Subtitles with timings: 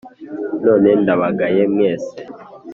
[0.63, 2.13] None ndabagaye mwese.